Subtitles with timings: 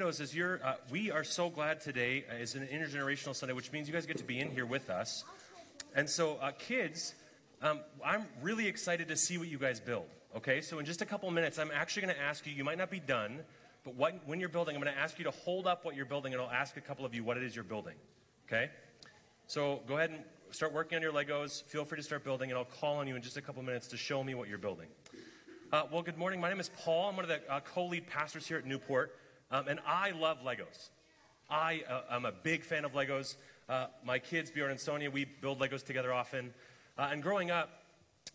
[0.00, 3.86] As you're, uh, we are so glad today uh, is an intergenerational Sunday, which means
[3.86, 5.24] you guys get to be in here with us.
[5.94, 7.14] And so, uh, kids,
[7.60, 10.06] um, I'm really excited to see what you guys build.
[10.34, 12.54] Okay, so in just a couple minutes, I'm actually going to ask you.
[12.54, 13.40] You might not be done,
[13.84, 16.06] but what, when you're building, I'm going to ask you to hold up what you're
[16.06, 17.96] building, and I'll ask a couple of you what it is you're building.
[18.48, 18.70] Okay,
[19.48, 20.20] so go ahead and
[20.50, 21.62] start working on your Legos.
[21.64, 23.86] Feel free to start building, and I'll call on you in just a couple minutes
[23.88, 24.88] to show me what you're building.
[25.70, 26.40] Uh, well, good morning.
[26.40, 27.10] My name is Paul.
[27.10, 29.14] I'm one of the uh, co-lead pastors here at Newport.
[29.50, 30.90] Um, and I love Legos.
[31.48, 33.36] I uh, am a big fan of Legos.
[33.68, 36.52] Uh, my kids, Bjorn and Sonia, we build Legos together often.
[36.96, 37.70] Uh, and growing up,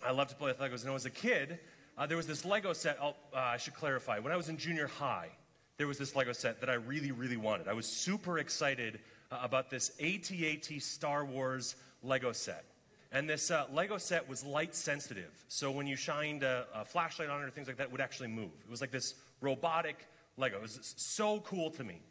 [0.05, 0.86] I loved to play with Legos.
[0.86, 1.60] And as a kid,
[1.98, 3.00] uh, there was this Lego set.
[3.02, 4.20] Uh, I should clarify.
[4.20, 5.30] When I was in junior high,
[5.78, 7.68] there was this Lego set that I really, really wanted.
[7.68, 9.00] I was super excited
[9.32, 12.66] uh, about this AT-AT Star Wars Lego set.
[13.12, 15.32] And this uh, Lego set was light sensitive.
[15.48, 18.02] So when you shined a, a, flashlight on it or things like that, it would
[18.02, 18.52] actually move.
[18.66, 20.05] It was like this robotic
[20.38, 20.58] Lego.
[20.58, 22.02] It was so cool to me.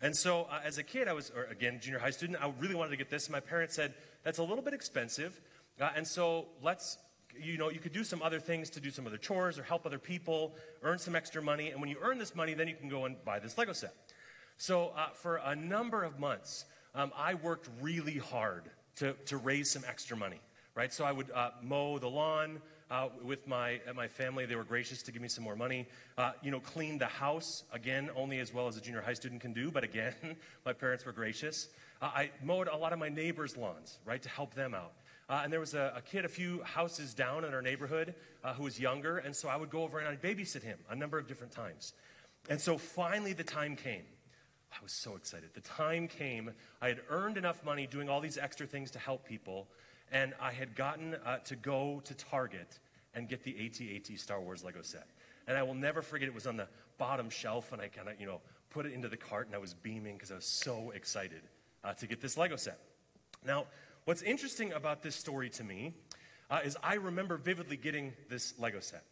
[0.00, 2.74] And so, uh, as a kid, I was, or again, junior high student, I really
[2.74, 3.28] wanted to get this.
[3.28, 5.40] My parents said, that's a little bit expensive.
[5.80, 6.98] Uh, and so, let's,
[7.40, 9.86] you know, you could do some other things to do some other chores or help
[9.86, 11.70] other people, earn some extra money.
[11.70, 13.94] And when you earn this money, then you can go and buy this Lego set.
[14.56, 19.70] So, uh, for a number of months, um, I worked really hard to, to raise
[19.70, 20.40] some extra money,
[20.76, 20.92] right?
[20.92, 24.46] So, I would uh, mow the lawn uh, with my, my family.
[24.46, 25.86] They were gracious to give me some more money.
[26.16, 29.40] Uh, you know, cleaned the house, again, only as well as a junior high student
[29.40, 30.14] can do, but again,
[30.64, 31.68] my parents were gracious.
[32.00, 34.92] Uh, I mowed a lot of my neighbors' lawns, right, to help them out.
[35.28, 38.54] Uh, and there was a, a, kid a few houses down in our neighborhood uh,
[38.54, 41.18] who was younger, and so I would go over and I'd babysit him a number
[41.18, 41.92] of different times.
[42.48, 44.04] And so finally the time came.
[44.72, 45.50] I was so excited.
[45.54, 46.50] The time came.
[46.80, 49.68] I had earned enough money doing all these extra things to help people
[50.12, 52.78] and I had gotten uh, to go to Target
[53.14, 55.06] and get the AT-AT Star Wars Lego set.
[55.46, 58.20] And I will never forget it was on the bottom shelf, and I kind of,
[58.20, 60.92] you know, put it into the cart, and I was beaming because I was so
[60.94, 61.42] excited
[61.84, 62.78] uh, to get this Lego set.
[63.44, 63.66] Now,
[64.04, 65.94] what's interesting about this story to me
[66.50, 69.04] uh, is I remember vividly getting this Lego set.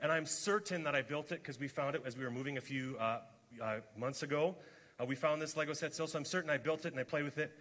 [0.00, 2.58] And I'm certain that I built it because we found it as we were moving
[2.58, 3.20] a few uh,
[3.62, 4.56] uh months ago.
[5.00, 7.04] Uh, we found this Lego set still, so I'm certain I built it and I
[7.04, 7.52] played with it.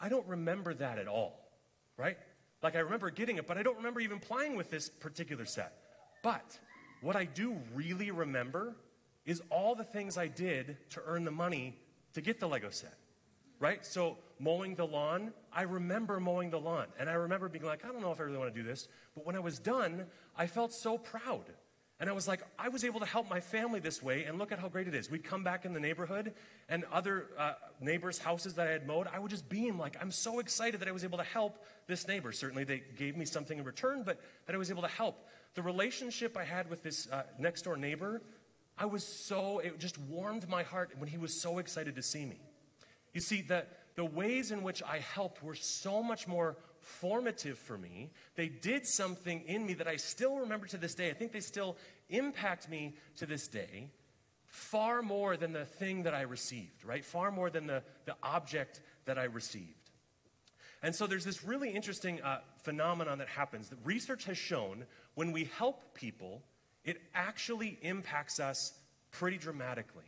[0.00, 1.38] I don't remember that at all,
[1.96, 2.16] right?
[2.62, 5.72] Like I remember getting it, but I don't remember even playing with this particular set.
[6.22, 6.58] But
[7.00, 8.76] what I do really remember
[9.26, 11.76] is all the things I did to earn the money
[12.14, 12.94] to get the Lego set.
[13.58, 13.84] Right?
[13.86, 16.86] So mowing the lawn, I remember mowing the lawn.
[16.98, 18.88] And I remember being like, I don't know if I really want to do this.
[19.14, 20.06] But when I was done,
[20.36, 21.44] I felt so proud.
[22.02, 24.50] And I was like, I was able to help my family this way, and look
[24.50, 25.08] at how great it is.
[25.08, 26.34] We'd come back in the neighborhood,
[26.68, 30.10] and other uh, neighbors' houses that I had mowed, I would just beam like, I'm
[30.10, 32.32] so excited that I was able to help this neighbor.
[32.32, 35.28] Certainly, they gave me something in return, but that I was able to help.
[35.54, 38.20] The relationship I had with this uh, next door neighbor,
[38.76, 42.24] I was so, it just warmed my heart when he was so excited to see
[42.24, 42.40] me.
[43.14, 43.64] You see, the,
[43.94, 48.10] the ways in which I helped were so much more formative for me.
[48.34, 51.10] They did something in me that I still remember to this day.
[51.10, 51.76] I think they still
[52.08, 53.88] impact me to this day
[54.52, 57.04] far more than the thing that I received, right?
[57.04, 59.90] Far more than the, the object that I received.
[60.82, 64.84] And so there's this really interesting uh, phenomenon that happens that research has shown
[65.14, 66.42] when we help people,
[66.84, 68.74] it actually impacts us
[69.10, 70.04] pretty dramatically.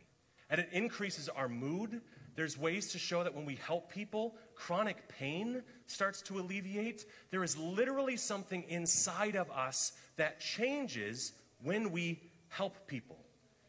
[0.49, 2.01] And it increases our mood,
[2.35, 7.05] there's ways to show that when we help people, chronic pain starts to alleviate.
[7.31, 13.17] There is literally something inside of us that changes when we help people.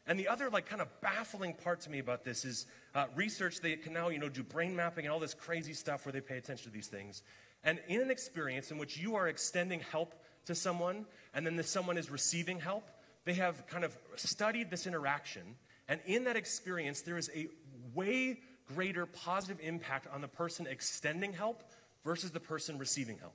[0.06, 3.60] And the other, like, kind of baffling part to me about this is uh, research.
[3.60, 6.21] They can now, you know, do brain mapping and all this crazy stuff where they
[6.21, 7.22] pay attention to these things.
[7.65, 11.65] And in an experience in which you are extending help to someone, and then the
[11.65, 12.88] someone is receiving help,
[13.25, 15.56] they have kind of studied this interaction.
[15.88, 17.48] And in that experience, there is a
[17.93, 18.38] way
[18.75, 21.65] greater positive impact on the person extending help
[22.06, 23.34] versus the person receiving help.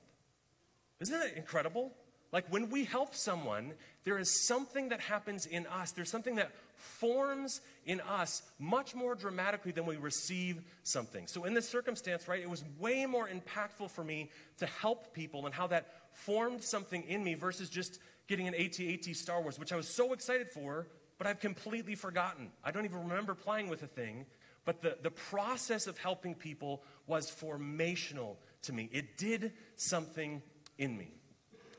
[0.98, 1.92] Isn't that incredible?
[2.32, 3.74] Like when we help someone,
[4.04, 5.92] there is something that happens in us.
[5.92, 11.26] There's something that forms in us much more dramatically than we receive something.
[11.26, 15.44] So in this circumstance, right, it was way more impactful for me to help people
[15.44, 19.72] and how that formed something in me versus just getting an AT-AT Star Wars, which
[19.72, 20.86] I was so excited for,
[21.18, 22.50] but I've completely forgotten.
[22.64, 24.24] I don't even remember playing with a thing
[24.64, 28.88] but the, the process of helping people was formational to me.
[28.92, 30.42] It did something
[30.78, 31.12] in me.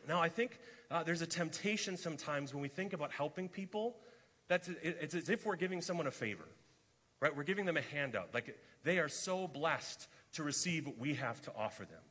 [0.07, 0.59] Now, I think
[0.91, 3.97] uh, there's a temptation sometimes when we think about helping people,
[4.47, 6.47] that's, it, it's as if we're giving someone a favor,
[7.19, 7.35] right?
[7.35, 8.29] We're giving them a handout.
[8.33, 12.01] Like they are so blessed to receive what we have to offer them.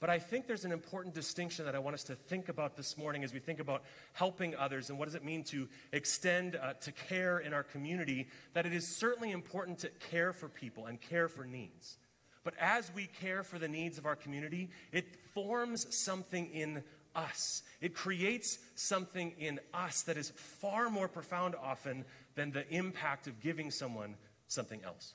[0.00, 2.98] But I think there's an important distinction that I want us to think about this
[2.98, 6.74] morning as we think about helping others and what does it mean to extend uh,
[6.74, 8.28] to care in our community.
[8.52, 11.96] That it is certainly important to care for people and care for needs.
[12.44, 17.62] But as we care for the needs of our community, it forms something in us.
[17.80, 22.04] It creates something in us that is far more profound often
[22.34, 25.14] than the impact of giving someone something else.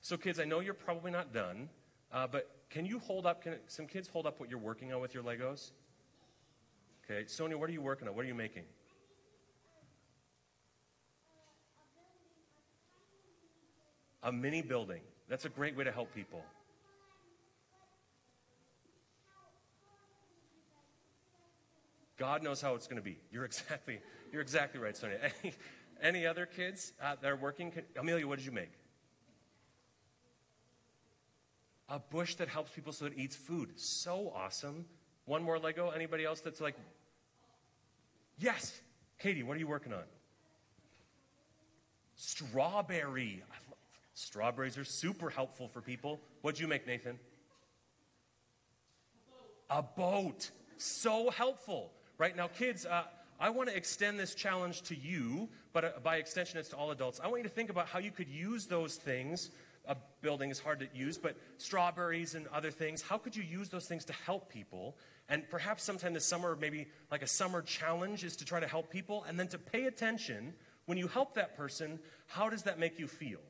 [0.00, 1.68] So, kids, I know you're probably not done,
[2.12, 5.00] uh, but can you hold up, can some kids hold up what you're working on
[5.00, 5.72] with your Legos?
[7.04, 8.14] Okay, Sonia, what are you working on?
[8.14, 8.62] What are you making?
[14.22, 15.00] A mini building.
[15.28, 16.44] That's a great way to help people.
[22.20, 23.16] God knows how it's going to be.
[23.32, 23.98] You're exactly,
[24.30, 25.18] you're exactly right, Sonia.
[25.42, 25.54] Any,
[26.02, 27.72] any other kids uh, that are working?
[27.98, 28.72] Amelia, what did you make?
[31.88, 33.72] A bush that helps people so it eats food.
[33.76, 34.84] So awesome.
[35.24, 35.90] One more Lego.
[35.90, 36.74] Anybody else that's like,
[38.38, 38.80] yes.
[39.18, 40.04] Katie, what are you working on?
[42.16, 43.42] Strawberry.
[44.12, 46.20] Strawberries are super helpful for people.
[46.42, 47.18] What'd you make, Nathan?
[49.70, 49.88] A boat.
[50.06, 50.50] A boat.
[50.76, 51.92] So helpful.
[52.20, 53.04] Right now, kids, uh,
[53.40, 56.90] I want to extend this challenge to you, but uh, by extension, it's to all
[56.90, 57.18] adults.
[57.18, 59.48] I want you to think about how you could use those things.
[59.88, 63.70] A building is hard to use, but strawberries and other things, how could you use
[63.70, 64.98] those things to help people?
[65.30, 68.90] And perhaps sometime this summer, maybe like a summer challenge is to try to help
[68.90, 70.52] people, and then to pay attention
[70.84, 73.40] when you help that person, how does that make you feel?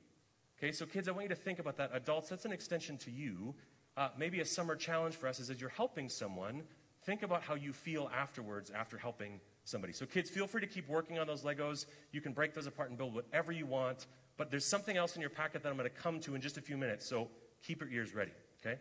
[0.60, 1.90] Okay, so kids, I want you to think about that.
[1.92, 3.52] Adults, that's an extension to you.
[3.96, 6.62] Uh, maybe a summer challenge for us is as you're helping someone,
[7.04, 9.92] think about how you feel afterwards after helping somebody.
[9.92, 11.86] So, kids, feel free to keep working on those Legos.
[12.12, 14.06] You can break those apart and build whatever you want.
[14.36, 16.56] But there's something else in your packet that I'm going to come to in just
[16.56, 17.06] a few minutes.
[17.06, 17.28] So,
[17.66, 18.78] keep your ears ready, okay?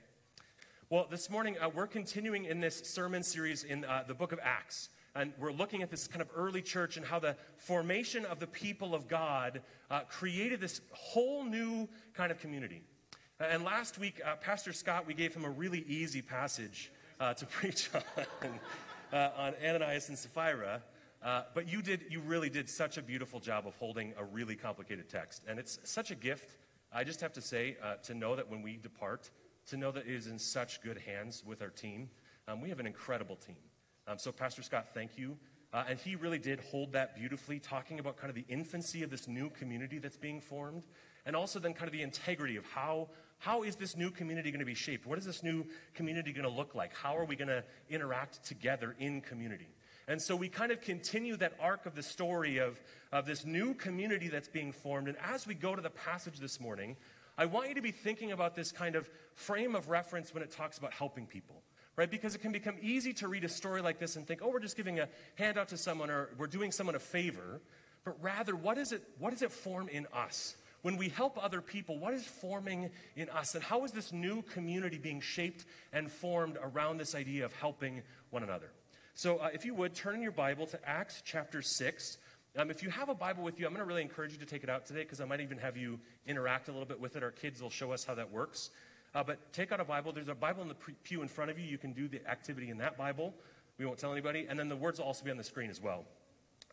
[0.89, 4.39] Well, this morning uh, we're continuing in this sermon series in uh, the book of
[4.41, 4.89] Acts.
[5.15, 8.47] And we're looking at this kind of early church and how the formation of the
[8.47, 12.83] people of God uh, created this whole new kind of community.
[13.39, 17.45] And last week, uh, Pastor Scott, we gave him a really easy passage uh, to
[17.57, 18.59] preach on,
[19.13, 20.81] uh, on Ananias and Sapphira.
[21.21, 24.55] Uh, but you did, you really did such a beautiful job of holding a really
[24.55, 25.43] complicated text.
[25.47, 26.57] And it's such a gift,
[26.93, 29.29] I just have to say, uh, to know that when we depart,
[29.67, 32.09] to know that it is in such good hands with our team.
[32.47, 33.57] Um, we have an incredible team.
[34.07, 35.37] Um, so, Pastor Scott, thank you.
[35.71, 39.11] Uh, and he really did hold that beautifully, talking about kind of the infancy of
[39.11, 40.83] this new community that's being formed,
[41.25, 43.07] and also then kind of the integrity of how
[43.39, 45.05] how is this new community going to be shaped?
[45.05, 46.95] What is this new community going to look like?
[46.95, 49.69] How are we going to interact together in community?
[50.09, 52.81] And so we kind of continue that arc of the story of,
[53.11, 55.07] of this new community that's being formed.
[55.07, 56.97] And as we go to the passage this morning,
[57.37, 60.51] I want you to be thinking about this kind of frame of reference when it
[60.51, 61.61] talks about helping people,
[61.95, 62.09] right?
[62.09, 64.59] Because it can become easy to read a story like this and think, oh, we're
[64.59, 67.61] just giving a handout to someone or we're doing someone a favor.
[68.03, 70.55] But rather, what, is it, what does it form in us?
[70.81, 73.55] When we help other people, what is forming in us?
[73.55, 78.01] And how is this new community being shaped and formed around this idea of helping
[78.29, 78.71] one another?
[79.15, 82.17] So, uh, if you would, turn in your Bible to Acts chapter 6.
[82.57, 84.45] Um, if you have a Bible with you, I'm going to really encourage you to
[84.45, 87.15] take it out today because I might even have you interact a little bit with
[87.15, 87.23] it.
[87.23, 88.69] Our kids will show us how that works.
[89.13, 90.11] Uh, but take out a Bible.
[90.13, 91.65] There's a Bible in the pew in front of you.
[91.65, 93.33] You can do the activity in that Bible.
[93.77, 94.45] We won't tell anybody.
[94.49, 96.05] And then the words will also be on the screen as well.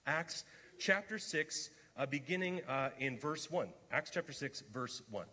[0.07, 0.45] Acts
[0.79, 3.69] chapter 6, uh, beginning uh, in verse 1.
[3.91, 5.27] Acts chapter 6, verse 1.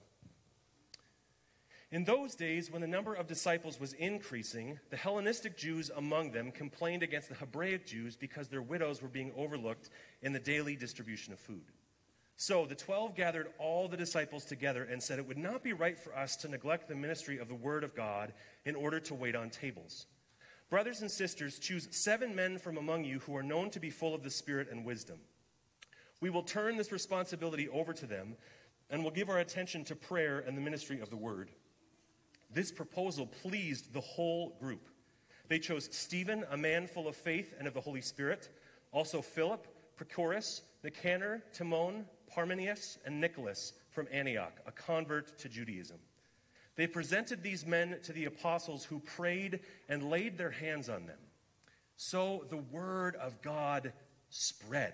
[1.92, 6.52] In those days, when the number of disciples was increasing, the Hellenistic Jews among them
[6.52, 9.92] complained against the Hebraic Jews because their widows were being overlooked
[10.24, 11.72] in the daily distribution of food.
[12.36, 16.00] So the twelve gathered all the disciples together and said, It would not be right
[16.00, 18.34] for us to neglect the ministry of the Word of God
[18.66, 20.08] in order to wait on tables.
[20.72, 24.16] Brothers and sisters, choose seven men from among you who are known to be full
[24.16, 25.20] of the Spirit and wisdom
[26.24, 28.38] we will turn this responsibility over to them
[28.90, 31.50] and will give our attention to prayer and the ministry of the word.
[32.50, 34.88] This proposal pleased the whole group.
[35.50, 38.48] They chose Stephen, a man full of faith and of the Holy Spirit,
[38.94, 45.98] also Philip, Prochorus, Nicanor, Timon, Parmenas, and Nicholas from Antioch, a convert to Judaism.
[46.78, 51.20] They presented these men to the apostles who prayed and laid their hands on them.
[51.98, 53.92] So the word of God
[54.30, 54.94] spread.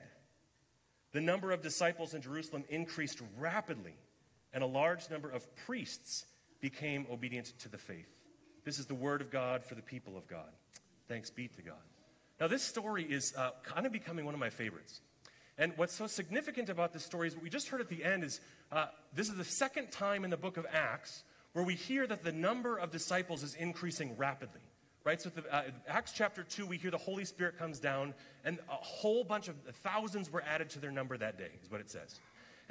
[1.12, 3.96] The number of disciples in Jerusalem increased rapidly,
[4.54, 6.26] and a large number of priests
[6.62, 8.10] became obedient to the faith.
[8.66, 10.50] This is the word of God for the people of God.
[11.08, 11.76] Thanks be to God.
[12.40, 15.02] Now, this story is uh, kind of becoming one of my favorites.
[15.58, 18.24] And what's so significant about this story is what we just heard at the end
[18.24, 18.40] is
[18.72, 21.24] uh, this is the second time in the book of Acts
[21.54, 24.62] where we hear that the number of disciples is increasing rapidly.
[25.04, 25.22] Right?
[25.22, 28.14] So, the, uh, Acts chapter 2, we hear the Holy Spirit comes down,
[28.46, 31.82] and a whole bunch of thousands were added to their number that day, is what
[31.82, 32.20] it says.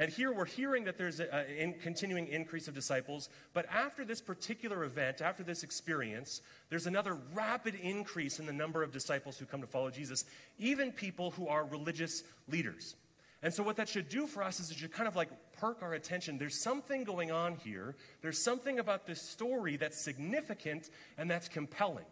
[0.00, 4.04] And here we're hearing that there's a, a in continuing increase of disciples, but after
[4.04, 9.38] this particular event, after this experience, there's another rapid increase in the number of disciples
[9.38, 10.24] who come to follow Jesus,
[10.58, 12.94] even people who are religious leaders.
[13.42, 15.82] And so, what that should do for us is it should kind of like perk
[15.82, 16.38] our attention.
[16.38, 17.94] There's something going on here.
[18.20, 22.04] There's something about this story that's significant and that's compelling.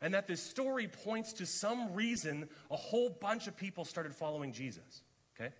[0.00, 4.52] And that this story points to some reason a whole bunch of people started following
[4.52, 5.02] Jesus.
[5.34, 5.52] Okay?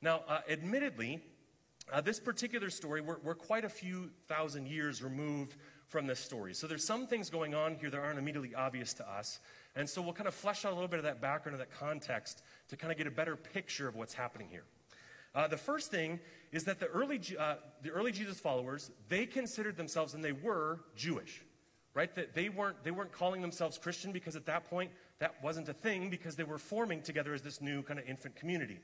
[0.00, 1.22] Now, uh, admittedly,
[1.92, 5.56] uh, this particular story, we're, we're quite a few thousand years removed
[5.88, 6.52] from this story.
[6.52, 9.38] So there's some things going on here that aren't immediately obvious to us.
[9.76, 11.78] And so we'll kind of flesh out a little bit of that background and that
[11.78, 14.64] context to kind of get a better picture of what's happening here.
[15.34, 16.18] Uh, the first thing
[16.50, 20.80] is that the early, uh, the early Jesus followers, they considered themselves, and they were
[20.96, 21.44] Jewish,
[21.96, 22.14] right?
[22.14, 25.72] That they weren't, they weren't calling themselves Christian because at that point, that wasn't a
[25.72, 28.78] thing because they were forming together as this new kind of infant community.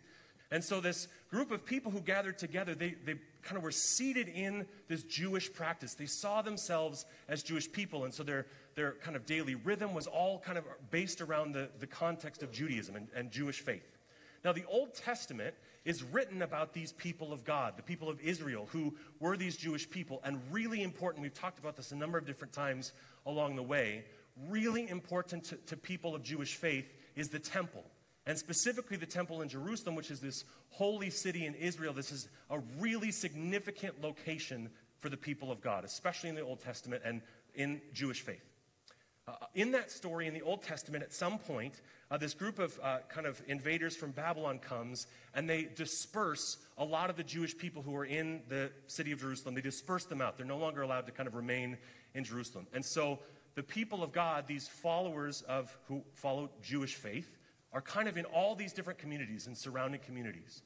[0.51, 4.29] And so, this group of people who gathered together, they, they kind of were seated
[4.29, 5.95] in this Jewish practice.
[5.95, 8.05] They saw themselves as Jewish people.
[8.05, 11.69] And so, their, their kind of daily rhythm was all kind of based around the,
[11.81, 13.99] the context of Judaism and, and Jewish faith.
[14.45, 15.55] Now, the Old Testament
[15.85, 19.89] is written about these people of God, the people of Israel, who were these Jewish
[19.89, 20.21] people.
[20.25, 22.93] And really important, we've talked about this a number of different times
[23.27, 24.05] along the way,
[24.49, 27.85] really important to, to people of Jewish faith is the temple
[28.27, 31.93] and specifically the temple in Jerusalem, which is this holy city in Israel.
[31.93, 34.71] This is a really significant location
[35.01, 37.21] for the people of God, especially in the Old Testament and
[37.55, 38.52] in Jewish faith.
[39.29, 42.79] Uh, in that story in the Old Testament, at some point, uh, this group of
[42.83, 47.57] uh, kind of invaders from Babylon comes and they disperse a lot of the Jewish
[47.57, 49.55] people who are in the city of Jerusalem.
[49.55, 50.37] They disperse them out.
[50.37, 51.79] They're no longer allowed to kind of remain
[52.15, 52.67] in Jerusalem.
[52.73, 53.21] And so
[53.55, 57.39] the people of God, these followers of who follow Jewish faith,
[57.73, 60.63] are kind of in all these different communities and surrounding communities.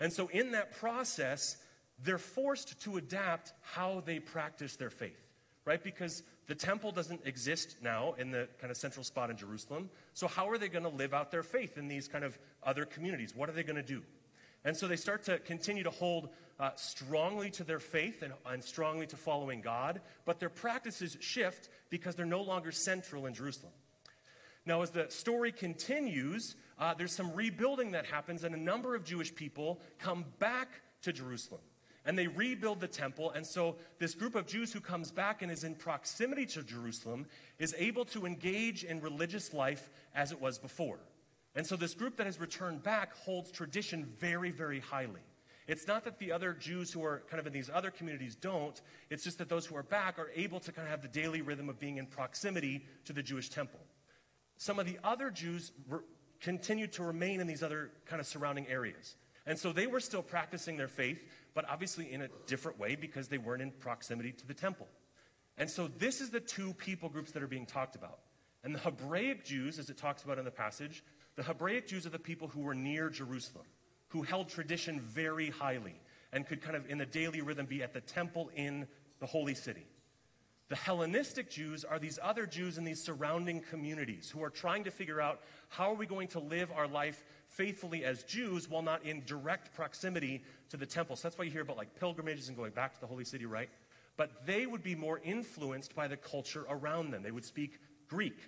[0.00, 1.56] And so, in that process,
[2.02, 5.20] they're forced to adapt how they practice their faith,
[5.64, 5.82] right?
[5.82, 9.88] Because the temple doesn't exist now in the kind of central spot in Jerusalem.
[10.14, 12.84] So, how are they going to live out their faith in these kind of other
[12.84, 13.36] communities?
[13.36, 14.02] What are they going to do?
[14.64, 16.28] And so they start to continue to hold
[16.58, 21.68] uh, strongly to their faith and, and strongly to following God, but their practices shift
[21.88, 23.72] because they're no longer central in Jerusalem.
[24.66, 29.04] Now, as the story continues, uh, there's some rebuilding that happens, and a number of
[29.04, 31.60] Jewish people come back to Jerusalem.
[32.04, 33.30] And they rebuild the temple.
[33.30, 37.26] And so, this group of Jews who comes back and is in proximity to Jerusalem
[37.58, 41.00] is able to engage in religious life as it was before.
[41.54, 45.20] And so, this group that has returned back holds tradition very, very highly.
[45.70, 48.80] It's not that the other Jews who are kind of in these other communities don't,
[49.08, 51.42] it's just that those who are back are able to kind of have the daily
[51.42, 53.78] rhythm of being in proximity to the Jewish temple.
[54.56, 56.00] Some of the other Jews re-
[56.40, 59.14] continued to remain in these other kind of surrounding areas.
[59.46, 63.28] And so they were still practicing their faith, but obviously in a different way because
[63.28, 64.88] they weren't in proximity to the temple.
[65.58, 68.20] And so this is the two people groups that are being talked about.
[68.62, 71.02] And the Hebraic Jews, as it talks about in the passage,
[71.36, 73.66] the Hebraic Jews are the people who were near Jerusalem,
[74.08, 76.00] who held tradition very highly
[76.32, 78.86] and could kind of in the daily rhythm be at the temple in
[79.20, 79.86] the holy city.
[80.68, 84.90] The Hellenistic Jews are these other Jews in these surrounding communities who are trying to
[84.90, 89.04] figure out how are we going to live our life faithfully as Jews while not
[89.04, 91.16] in direct proximity to the temple.
[91.16, 93.44] So that's why you hear about like pilgrimages and going back to the holy city,
[93.44, 93.68] right?
[94.16, 97.22] But they would be more influenced by the culture around them.
[97.22, 97.78] They would speak
[98.08, 98.38] Greek.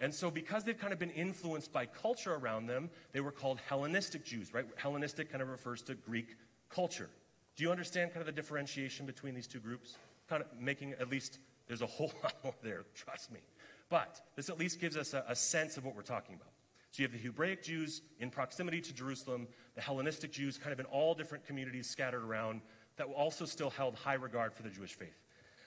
[0.00, 3.60] And so, because they've kind of been influenced by culture around them, they were called
[3.68, 4.66] Hellenistic Jews, right?
[4.76, 6.36] Hellenistic kind of refers to Greek
[6.68, 7.08] culture.
[7.56, 9.96] Do you understand kind of the differentiation between these two groups?
[10.28, 13.40] Kind of making at least there's a whole lot more there, trust me.
[13.88, 16.53] But this at least gives us a, a sense of what we're talking about.
[16.94, 20.78] So you have the Hebraic Jews in proximity to Jerusalem, the Hellenistic Jews kind of
[20.78, 22.60] in all different communities scattered around
[22.98, 25.18] that also still held high regard for the Jewish faith.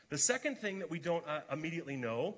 [0.07, 2.35] The second thing that we don't uh, immediately know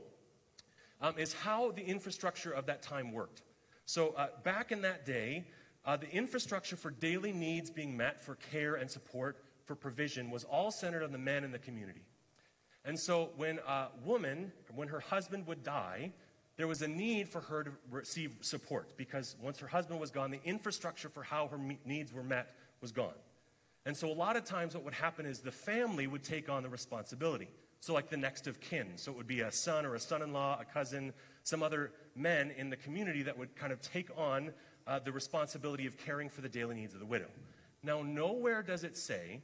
[1.02, 3.44] um, is how the infrastructure of that time worked.
[3.86, 5.46] So uh, back in that day,
[5.86, 10.46] uh, the infrastructure for daily needs being met, for care and support, for provision, was
[10.46, 12.08] all centered on the men in the community.
[12.84, 16.14] And so when a woman, when her husband would die,
[16.60, 20.30] there was a need for her to receive support because once her husband was gone,
[20.30, 23.14] the infrastructure for how her needs were met was gone.
[23.86, 26.62] And so a lot of times what would happen is the family would take on
[26.64, 27.48] the responsibility.
[27.80, 28.98] So, like the next of kin.
[28.98, 31.14] So, it would be a son or a son in law, a cousin,
[31.44, 34.52] some other men in the community that would kind of take on
[34.86, 37.30] uh, the responsibility of caring for the daily needs of the widow.
[37.84, 39.40] Now, nowhere does it say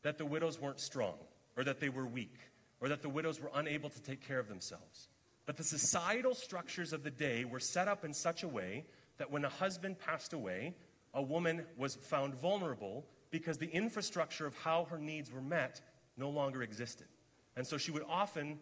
[0.00, 1.16] that the widows weren't strong
[1.58, 2.38] or that they were weak
[2.80, 5.08] or that the widows were unable to take care of themselves.
[5.46, 8.86] But the societal structures of the day were set up in such a way
[9.18, 10.74] that when a husband passed away,
[11.12, 15.80] a woman was found vulnerable because the infrastructure of how her needs were met
[16.16, 17.06] no longer existed.
[17.56, 18.58] And so she would often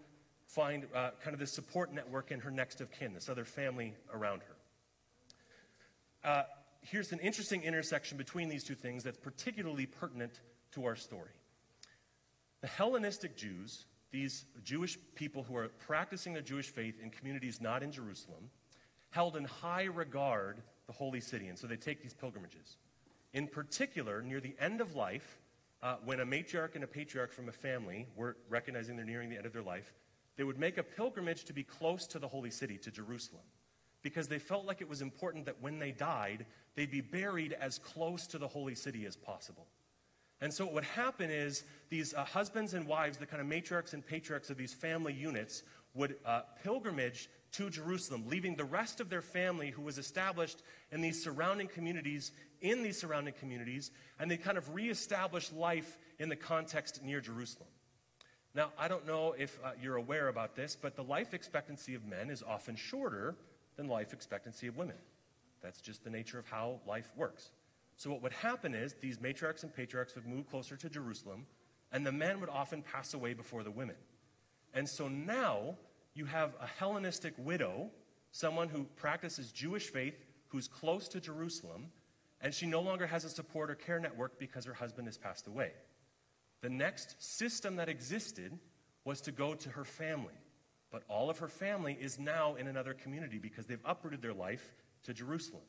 [0.47, 3.95] find uh, kind of this support network in her next of kin, this other family
[4.13, 6.31] around her.
[6.31, 6.43] Uh,
[6.83, 10.41] here's an interesting intersection between these two things that's particularly pertinent
[10.73, 11.31] to our story.
[12.61, 17.83] The Hellenistic Jews, these Jewish people who are practicing their Jewish faith in communities not
[17.83, 18.51] in Jerusalem,
[19.11, 22.77] held in high regard the holy city, and so they take these pilgrimages.
[23.33, 25.39] In particular, near the end of life,
[25.83, 29.37] uh, when a matriarch and a patriarch from a family were recognizing they're nearing the
[29.37, 29.93] end of their life,
[30.37, 33.43] they would make a pilgrimage to be close to the holy city, to Jerusalem,
[34.03, 37.79] because they felt like it was important that when they died, they'd be buried as
[37.79, 39.67] close to the holy city as possible.
[40.43, 43.93] And so what would happen is these uh, husbands and wives, the kind of matriarchs
[43.95, 45.63] and patriarchs of these family units,
[45.95, 51.01] would uh, pilgrimage to Jerusalem, leaving the rest of their family who was established in
[51.01, 56.37] these surrounding communities, in these surrounding communities, and they kind of reestablish life in the
[56.37, 57.69] context near Jerusalem.
[58.53, 62.05] Now, I don't know if uh, you're aware about this, but the life expectancy of
[62.05, 63.37] men is often shorter
[63.77, 64.97] than life expectancy of women.
[65.63, 67.53] That's just the nature of how life works.
[67.97, 71.47] So, what would happen is these matriarchs and patriarchs would move closer to Jerusalem,
[71.93, 73.97] and the men would often pass away before the women.
[74.75, 75.77] And so now
[76.15, 77.91] you have a Hellenistic widow,
[78.31, 81.91] someone who practices Jewish faith, who's close to Jerusalem,
[82.41, 85.47] and she no longer has a support or care network because her husband has passed
[85.47, 85.73] away.
[86.61, 88.59] The next system that existed
[89.05, 90.35] was to go to her family.
[90.91, 94.75] But all of her family is now in another community because they've uprooted their life
[95.05, 95.63] to Jerusalem.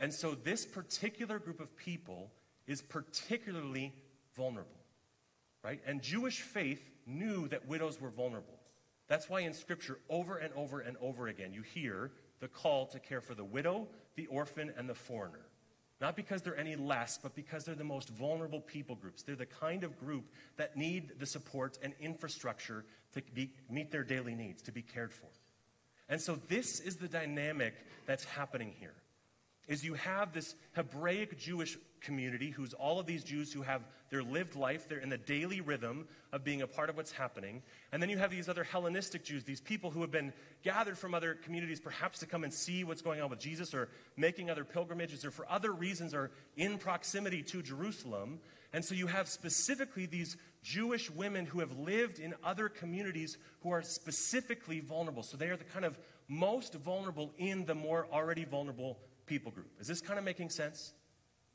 [0.00, 2.32] And so this particular group of people
[2.66, 3.92] is particularly
[4.34, 4.80] vulnerable,
[5.62, 5.80] right?
[5.86, 8.58] And Jewish faith knew that widows were vulnerable.
[9.08, 12.98] That's why in Scripture, over and over and over again, you hear the call to
[12.98, 15.46] care for the widow, the orphan, and the foreigner.
[16.00, 19.22] Not because they're any less, but because they're the most vulnerable people groups.
[19.22, 20.24] They're the kind of group
[20.56, 25.12] that need the support and infrastructure to be, meet their daily needs, to be cared
[25.12, 25.28] for.
[26.08, 27.74] And so this is the dynamic
[28.06, 28.94] that's happening here.
[29.70, 34.20] Is you have this Hebraic Jewish community who's all of these Jews who have their
[34.24, 37.62] lived life, they're in the daily rhythm of being a part of what's happening.
[37.92, 40.32] And then you have these other Hellenistic Jews, these people who have been
[40.64, 43.88] gathered from other communities perhaps to come and see what's going on with Jesus or
[44.16, 48.40] making other pilgrimages or for other reasons are in proximity to Jerusalem.
[48.72, 53.70] And so you have specifically these Jewish women who have lived in other communities who
[53.70, 55.22] are specifically vulnerable.
[55.22, 58.98] So they are the kind of most vulnerable in the more already vulnerable
[59.30, 59.70] people group.
[59.80, 60.92] Is this kind of making sense?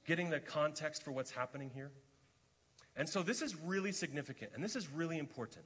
[0.06, 1.92] getting the context for what's happening here.
[2.96, 5.66] And so this is really significant, and this is really important.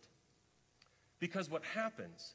[1.20, 2.34] Because what happens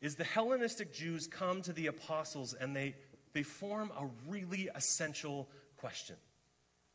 [0.00, 2.94] is the Hellenistic Jews come to the apostles and they,
[3.32, 6.16] they form a really essential question.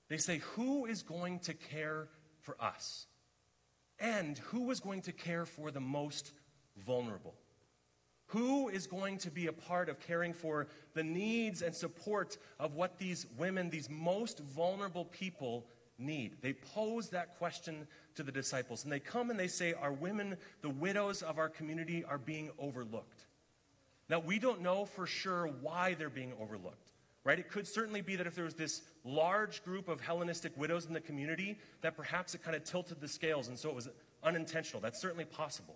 [0.10, 2.08] They say, Who is going to care
[2.42, 3.06] for us?
[4.00, 6.32] And who is going to care for the most
[6.86, 7.36] vulnerable?
[8.34, 10.66] Who is going to be a part of caring for
[10.96, 15.68] the needs and support of what these women, these most vulnerable people,
[16.00, 16.38] need?
[16.42, 18.86] They pose that question to the disciples.
[18.86, 22.50] And they come and they say, Our women, the widows of our community, are being
[22.58, 23.28] overlooked.
[24.10, 26.90] Now, we don't know for sure why they're being overlooked,
[27.24, 27.38] right?
[27.38, 30.94] It could certainly be that if there was this large group of Hellenistic widows in
[30.94, 33.90] the community, that perhaps it kind of tilted the scales and so it was
[34.24, 34.82] unintentional.
[34.82, 35.76] That's certainly possible.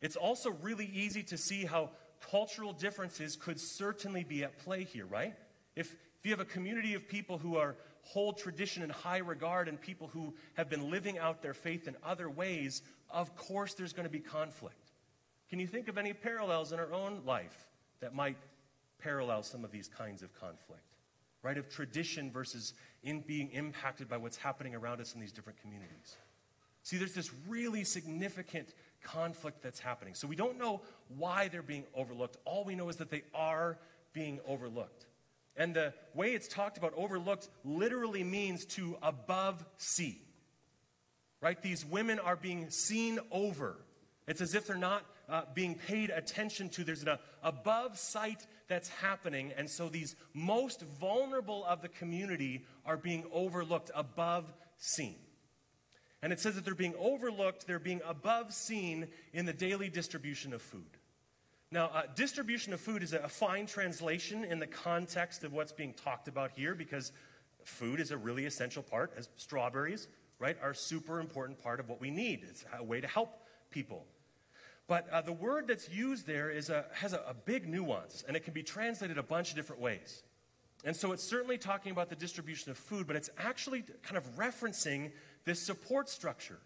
[0.00, 1.90] It's also really easy to see how
[2.30, 5.34] cultural differences could certainly be at play here, right?
[5.74, 9.68] If, if you have a community of people who are hold tradition in high regard
[9.68, 13.92] and people who have been living out their faith in other ways, of course there's
[13.92, 14.92] going to be conflict.
[15.50, 17.68] Can you think of any parallels in our own life
[18.00, 18.38] that might
[18.98, 20.82] parallel some of these kinds of conflict?
[21.42, 21.58] Right?
[21.58, 26.16] Of tradition versus in being impacted by what's happening around us in these different communities.
[26.82, 28.72] See, there's this really significant
[29.06, 30.14] conflict that's happening.
[30.14, 30.82] So we don't know
[31.16, 32.36] why they're being overlooked.
[32.44, 33.78] All we know is that they are
[34.12, 35.06] being overlooked.
[35.56, 40.20] And the way it's talked about overlooked literally means to above see.
[41.40, 41.60] Right?
[41.62, 43.76] These women are being seen over.
[44.26, 46.84] It's as if they're not uh, being paid attention to.
[46.84, 49.52] There's an above sight that's happening.
[49.56, 55.16] And so these most vulnerable of the community are being overlooked, above seen.
[56.22, 60.52] And it says that they're being overlooked, they're being above seen in the daily distribution
[60.52, 60.96] of food.
[61.70, 65.92] Now, uh, distribution of food is a, fine translation in the context of what's being
[65.94, 67.12] talked about here because
[67.64, 71.88] food is a really essential part, as strawberries, right, are a super important part of
[71.88, 72.46] what we need.
[72.48, 74.06] It's a way to help people.
[74.86, 78.36] But uh, the word that's used there is a, has a, a big nuance, and
[78.36, 80.22] it can be translated a bunch of different ways.
[80.84, 84.36] And so it's certainly talking about the distribution of food, but it's actually kind of
[84.36, 85.10] referencing
[85.46, 86.58] this support structure.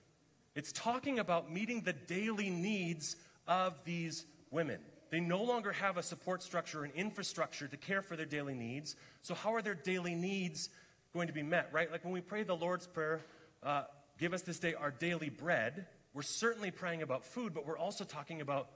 [0.56, 3.14] It's talking about meeting the daily needs
[3.46, 4.80] of these women.
[5.10, 8.96] They no longer have a support structure, an infrastructure to care for their daily needs.
[9.22, 10.70] So, how are their daily needs
[11.12, 11.90] going to be met, right?
[11.90, 13.20] Like when we pray the Lord's Prayer,
[13.62, 13.84] uh,
[14.18, 18.04] give us this day our daily bread, we're certainly praying about food, but we're also
[18.04, 18.68] talking about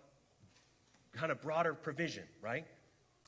[1.12, 2.66] kind of broader provision, right?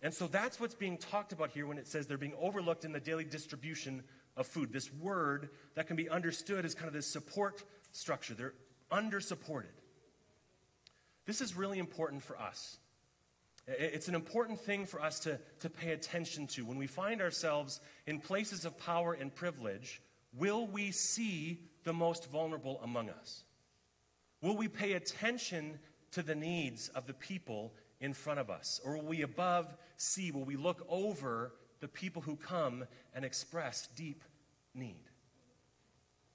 [0.03, 2.93] And so that's what's being talked about here when it says they're being overlooked in
[2.93, 4.03] the daily distribution
[4.37, 4.73] of food.
[4.73, 8.35] This word that can be understood as kind of this support structure.
[8.35, 8.55] They're
[8.91, 9.71] under supported.
[11.25, 12.79] This is really important for us.
[13.67, 16.65] It's an important thing for us to, to pay attention to.
[16.65, 20.01] When we find ourselves in places of power and privilege,
[20.33, 23.43] will we see the most vulnerable among us?
[24.41, 25.81] Will we pay attention
[26.13, 28.81] to the needs of the people in front of us?
[28.85, 33.89] Or will we above see, will we look over the people who come and express
[33.97, 34.23] deep
[34.77, 35.07] need?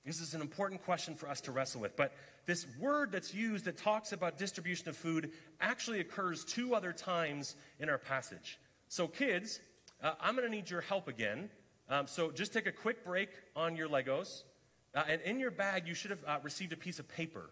[0.06, 1.96] This is an important question for us to wrestle with.
[1.96, 2.14] But
[2.46, 7.56] this word that's used that talks about distribution of food actually occurs two other times
[7.80, 8.60] in our passage.
[8.88, 9.60] So, kids,
[10.02, 11.50] uh, I'm going to need your help again.
[11.88, 14.44] Um, so, just take a quick break on your Legos.
[14.96, 17.52] Uh, and in your bag, you should have uh, received a piece of paper.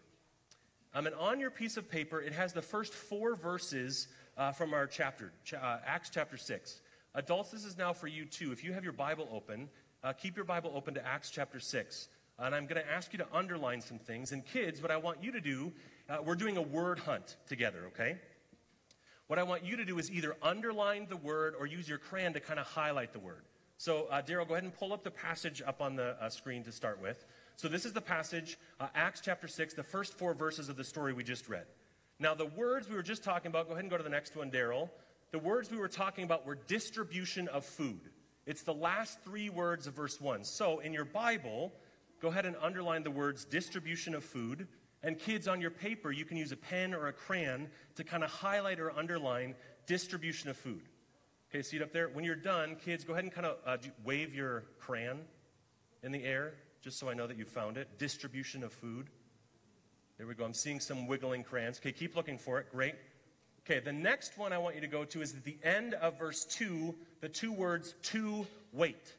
[0.94, 4.74] Um, and on your piece of paper, it has the first four verses uh, from
[4.74, 6.82] our chapter, ch- uh, Acts chapter 6.
[7.14, 8.52] Adults, this is now for you too.
[8.52, 9.70] If you have your Bible open,
[10.04, 12.08] uh, keep your Bible open to Acts chapter 6.
[12.38, 14.32] And I'm going to ask you to underline some things.
[14.32, 15.74] And kids, what I want you to do,
[16.10, 18.18] uh, we're doing a word hunt together, okay?
[19.28, 22.34] What I want you to do is either underline the word or use your crayon
[22.34, 23.44] to kind of highlight the word.
[23.78, 26.64] So, uh, Daryl, go ahead and pull up the passage up on the uh, screen
[26.64, 27.26] to start with.
[27.58, 30.84] So, this is the passage, uh, Acts chapter 6, the first four verses of the
[30.84, 31.66] story we just read.
[32.20, 34.36] Now, the words we were just talking about, go ahead and go to the next
[34.36, 34.90] one, Daryl.
[35.32, 38.10] The words we were talking about were distribution of food.
[38.50, 40.44] It's the last three words of verse 1.
[40.44, 41.72] So, in your Bible,
[42.20, 44.68] go ahead and underline the words distribution of food.
[45.04, 48.24] And kids, on your paper, you can use a pen or a crayon to kind
[48.24, 49.54] of highlight or underline
[49.86, 50.82] distribution of food.
[51.52, 52.10] Okay, see it up there?
[52.10, 55.20] When you're done, kids, go ahead and kind of uh, wave your crayon
[56.02, 58.00] in the air just so I know that you found it.
[58.00, 59.12] Distribution of food.
[60.18, 60.44] There we go.
[60.44, 61.78] I'm seeing some wiggling crayons.
[61.78, 62.72] Okay, keep looking for it.
[62.72, 62.96] Great.
[63.70, 66.18] Okay, the next one I want you to go to is at the end of
[66.18, 69.14] verse 2, the two words to wait.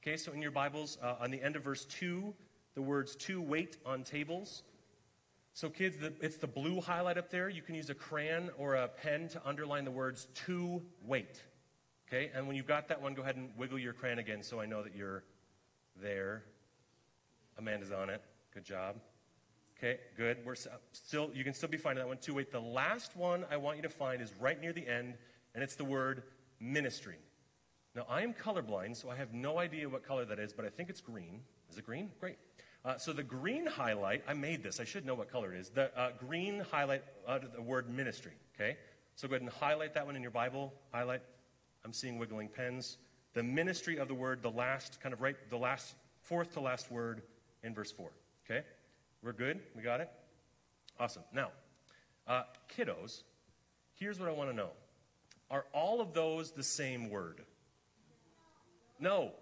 [0.00, 2.32] Okay, so in your Bibles, uh, on the end of verse 2,
[2.76, 4.62] the words to wait on tables.
[5.54, 7.48] So, kids, the, it's the blue highlight up there.
[7.48, 11.42] You can use a crayon or a pen to underline the words to wait.
[12.08, 14.60] Okay, and when you've got that one, go ahead and wiggle your crayon again so
[14.60, 15.24] I know that you're
[16.00, 16.44] there.
[17.58, 18.22] Amanda's on it.
[18.54, 19.00] Good job.
[19.82, 20.36] Okay, good.
[20.44, 20.56] We're
[20.92, 22.34] still, you can still be finding that one too.
[22.34, 25.14] Wait, the last one I want you to find is right near the end,
[25.54, 26.22] and it's the word
[26.60, 27.16] ministry.
[27.94, 30.68] Now, I am colorblind, so I have no idea what color that is, but I
[30.68, 31.40] think it's green.
[31.70, 32.10] Is it green?
[32.20, 32.36] Great.
[32.84, 34.80] Uh, so the green highlight, I made this.
[34.80, 35.70] I should know what color it is.
[35.70, 38.32] The uh, green highlight uh, the word ministry.
[38.54, 38.76] Okay?
[39.16, 40.74] So go ahead and highlight that one in your Bible.
[40.92, 41.22] Highlight.
[41.86, 42.98] I'm seeing wiggling pens.
[43.32, 46.92] The ministry of the word, the last, kind of right, the last, fourth to last
[46.92, 47.22] word
[47.62, 48.10] in verse 4.
[48.44, 48.62] Okay?
[49.22, 49.60] We're good?
[49.76, 50.10] We got it?
[50.98, 51.22] Awesome.
[51.32, 51.50] Now,
[52.26, 53.22] uh, kiddos,
[53.94, 54.70] here's what I want to know
[55.50, 57.42] Are all of those the same word?
[58.98, 59.32] No.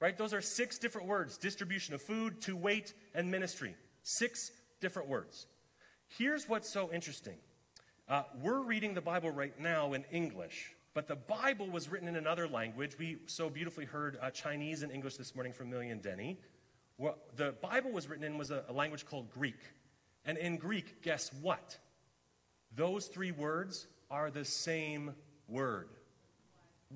[0.00, 0.16] Right?
[0.16, 3.74] Those are six different words distribution of food, to wait, and ministry.
[4.02, 5.46] Six different words.
[6.06, 7.36] Here's what's so interesting
[8.08, 10.72] uh, we're reading the Bible right now in English.
[10.94, 12.98] But the Bible was written in another language.
[12.98, 16.38] We so beautifully heard uh, Chinese and English this morning from Millie and Denny.
[16.98, 19.60] What the Bible was written in was a, a language called Greek.
[20.24, 21.78] And in Greek, guess what?
[22.74, 25.14] Those three words are the same
[25.48, 25.88] word.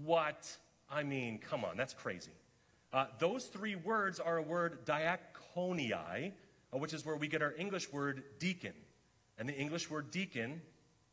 [0.05, 0.57] What?
[0.91, 2.33] I mean, come on, that's crazy.
[2.93, 6.33] Uh, those three words are a word diakonia,
[6.75, 8.75] uh, which is where we get our English word deacon.
[9.38, 10.61] And the English word deacon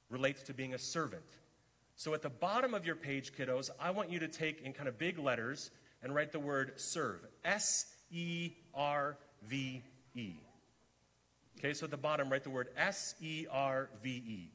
[0.09, 1.23] relates to being a servant.
[1.95, 4.89] So at the bottom of your page, kiddos, I want you to take in kind
[4.89, 5.69] of big letters
[6.01, 7.19] and write the word serve.
[7.45, 9.83] S E R V
[10.15, 10.33] E.
[11.59, 14.51] Okay, so at the bottom, write the word S E R V E.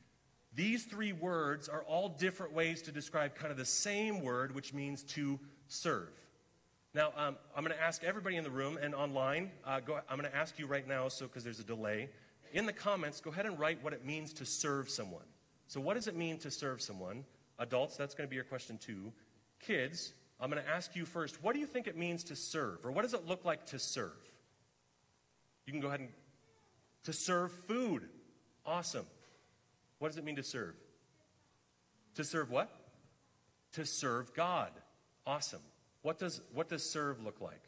[0.54, 4.72] These three words are all different ways to describe kind of the same word, which
[4.72, 6.08] means to serve.
[6.94, 10.16] Now, um, I'm going to ask everybody in the room and online, uh, go, I'm
[10.16, 12.08] going to ask you right now, so because there's a delay.
[12.52, 15.24] In the comments, go ahead and write what it means to serve someone.
[15.66, 17.24] So, what does it mean to serve someone?
[17.58, 19.12] Adults, that's going to be your question too.
[19.60, 22.84] Kids, I'm going to ask you first, what do you think it means to serve?
[22.84, 24.12] Or what does it look like to serve?
[25.66, 26.08] You can go ahead and
[27.04, 28.08] to serve food.
[28.66, 29.06] Awesome.
[29.98, 30.74] What does it mean to serve?
[32.16, 32.70] To serve what?
[33.72, 34.70] To serve God.
[35.26, 35.62] Awesome.
[36.02, 37.60] What does, what does serve look like?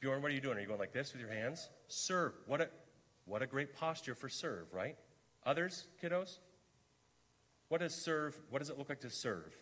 [0.00, 0.56] Bjorn, what are you doing?
[0.56, 1.68] Are you going like this with your hands?
[1.88, 2.32] Serve.
[2.46, 2.68] What a,
[3.26, 4.96] what a great posture for serve, right?
[5.44, 6.38] Others, kiddos?
[7.70, 9.56] What does serve, what does it look like to serve?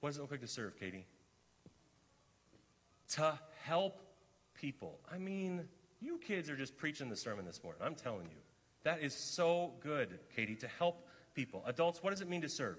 [0.00, 1.06] What does it look like to serve, Katie?
[3.12, 4.02] To help
[4.52, 5.00] people.
[5.10, 5.64] I mean,
[6.02, 7.80] you kids are just preaching the sermon this morning.
[7.82, 8.36] I'm telling you.
[8.84, 11.64] That is so good, Katie, to help people.
[11.66, 12.76] Adults, what does it mean to serve?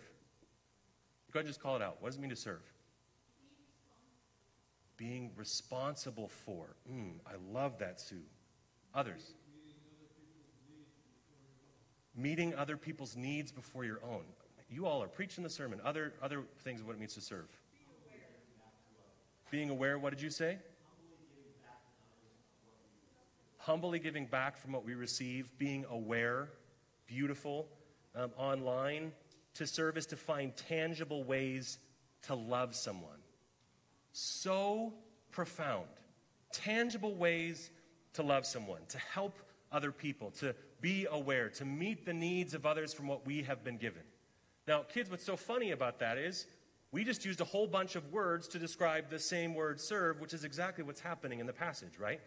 [1.31, 1.97] Go ahead and just call it out.
[2.01, 2.61] What does it mean to serve?
[4.95, 6.75] Being responsible for.
[6.87, 8.21] Mm, I love that, Sue.
[8.93, 9.33] Others.
[12.17, 14.23] Meeting other people's needs before your own.
[14.69, 15.79] You all are preaching the sermon.
[15.85, 17.47] Other, other things of what it means to serve.
[19.51, 20.57] Being aware, what did you say?
[23.59, 26.49] Humbly giving back from what we receive, being aware,
[27.05, 27.67] beautiful.
[28.15, 29.11] Um, online,
[29.55, 31.77] to serve is to find tangible ways
[32.23, 33.19] to love someone.
[34.11, 34.93] So
[35.31, 35.87] profound.
[36.51, 37.69] Tangible ways
[38.13, 39.37] to love someone, to help
[39.71, 43.63] other people, to be aware, to meet the needs of others from what we have
[43.63, 44.03] been given.
[44.67, 46.45] Now, kids, what's so funny about that is
[46.91, 50.33] we just used a whole bunch of words to describe the same word serve, which
[50.33, 52.21] is exactly what's happening in the passage, right?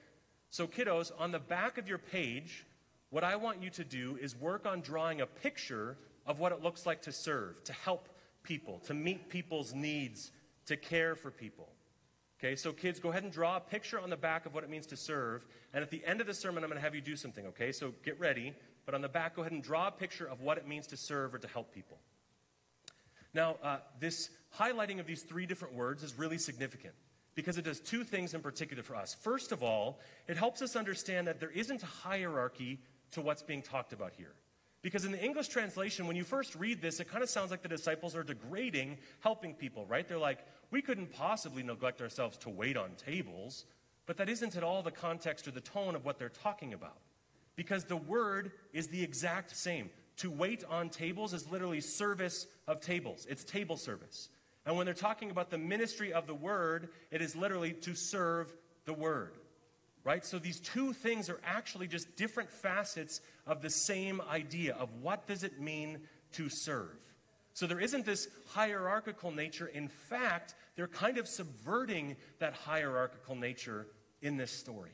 [0.51, 2.67] So, kiddos, on the back of your page,
[3.11, 6.63] what I want you to do is work on drawing a picture of what it
[6.63, 8.09] looks like to serve, to help
[8.43, 10.33] people, to meet people's needs,
[10.67, 11.69] to care for people.
[12.43, 14.71] Okay, so kids, go ahead and draw a picture on the back of what it
[14.71, 15.45] means to serve.
[15.75, 17.71] And at the end of the sermon, I'm going to have you do something, okay?
[17.71, 18.55] So get ready.
[18.87, 20.97] But on the back, go ahead and draw a picture of what it means to
[20.97, 21.99] serve or to help people.
[23.35, 26.95] Now, uh, this highlighting of these three different words is really significant
[27.35, 29.15] because it does two things in particular for us.
[29.21, 32.81] First of all, it helps us understand that there isn't a hierarchy
[33.13, 34.33] to what's being talked about here.
[34.83, 37.63] Because in the English translation, when you first read this, it kind of sounds like
[37.63, 40.09] the disciples are degrading helping people, right?
[40.09, 40.39] They're like,
[40.71, 43.65] we couldn't possibly neglect ourselves to wait on tables.
[44.07, 46.99] But that isn't at all the context or the tone of what they're talking about.
[47.55, 49.91] Because the word is the exact same.
[50.19, 54.29] To wait on tables is literally service of tables, it's table service.
[54.67, 58.53] And when they're talking about the ministry of the word, it is literally to serve
[58.85, 59.37] the word.
[60.03, 60.25] Right?
[60.25, 65.27] So these two things are actually just different facets of the same idea of what
[65.27, 66.01] does it mean
[66.33, 66.97] to serve.
[67.53, 69.67] So there isn't this hierarchical nature.
[69.67, 73.87] In fact, they're kind of subverting that hierarchical nature
[74.23, 74.93] in this story.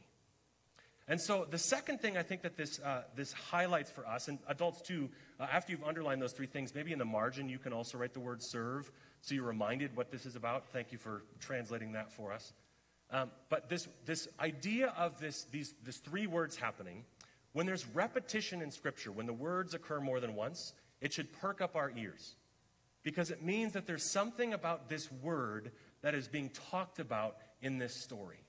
[1.08, 4.40] And so the second thing I think that this, uh, this highlights for us, and
[4.48, 7.72] adults too, uh, after you've underlined those three things, maybe in the margin you can
[7.72, 8.90] also write the word serve
[9.20, 10.68] so you're reminded what this is about.
[10.68, 12.52] Thank you for translating that for us.
[13.10, 17.04] Um, but this, this idea of this, these this three words happening,
[17.52, 21.60] when there's repetition in Scripture, when the words occur more than once, it should perk
[21.60, 22.34] up our ears.
[23.06, 25.70] Because it means that there's something about this word
[26.02, 28.40] that is being talked about in this story.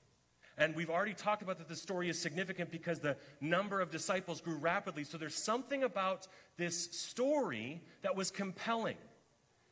[0.56, 4.40] And we've already talked about that the story is significant because the number of disciples
[4.40, 5.04] grew rapidly.
[5.04, 8.96] So there's something about this story that was compelling.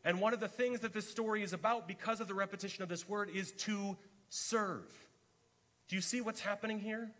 [0.05, 2.88] And one of the things that this story is about, because of the repetition of
[2.88, 3.96] this word, is to
[4.29, 4.87] serve.
[5.88, 7.11] Do you see what's happening here?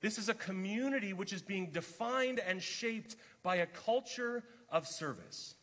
[0.00, 3.14] This is a community which is being defined and shaped
[3.44, 5.54] by a culture of service.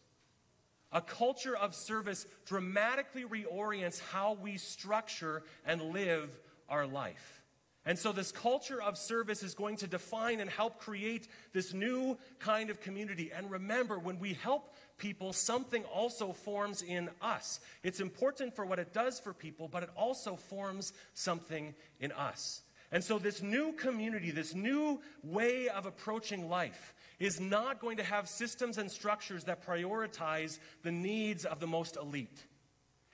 [0.91, 7.39] A culture of service dramatically reorients how we structure and live our life.
[7.86, 12.17] And so, this culture of service is going to define and help create this new
[12.38, 13.32] kind of community.
[13.34, 17.62] And remember, when we help people, something also forms in us.
[17.82, 22.62] It's important for what it does for people, but it also forms something in us.
[22.91, 28.03] And so, this new community, this new way of approaching life, is not going to
[28.03, 32.45] have systems and structures that prioritize the needs of the most elite.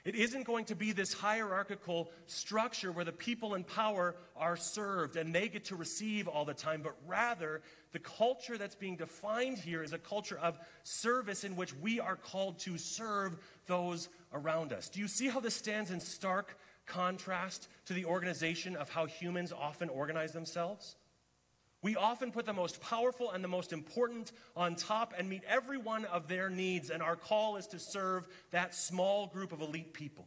[0.06, 5.16] It isn't going to be this hierarchical structure where the people in power are served
[5.16, 9.58] and they get to receive all the time, but rather the culture that's being defined
[9.58, 14.74] here is a culture of service in which we are called to serve those around
[14.74, 14.90] us.
[14.90, 19.52] Do you see how this stands in stark contrast to the organization of how humans
[19.52, 20.96] often organize themselves?
[21.86, 25.78] We often put the most powerful and the most important on top and meet every
[25.78, 29.94] one of their needs, and our call is to serve that small group of elite
[29.94, 30.26] people.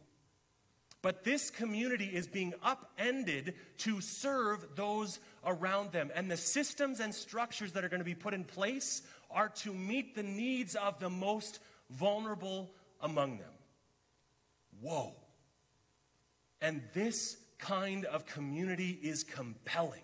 [1.01, 6.11] But this community is being upended to serve those around them.
[6.15, 9.73] And the systems and structures that are going to be put in place are to
[9.73, 13.51] meet the needs of the most vulnerable among them.
[14.79, 15.13] Whoa.
[16.61, 20.03] And this kind of community is compelling.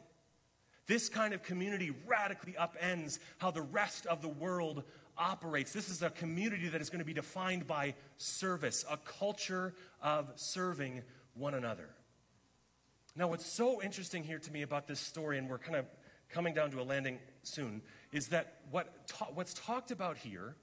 [0.87, 4.83] This kind of community radically upends how the rest of the world
[5.17, 5.71] operates.
[5.73, 10.31] This is a community that is going to be defined by service, a culture of
[10.35, 11.01] serving
[11.33, 11.89] one another.
[13.15, 15.85] Now, what's so interesting here to me about this story, and we're kind of
[16.29, 20.55] coming down to a landing soon, is that what ta- what's talked about here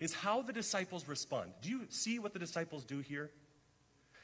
[0.00, 1.52] is how the disciples respond.
[1.62, 3.30] Do you see what the disciples do here?